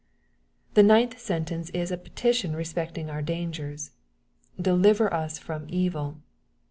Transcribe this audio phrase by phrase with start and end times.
[0.73, 3.91] The ninth sentence is a petition respecting our dan* gers:
[4.59, 6.17] *^ deliver us from evil."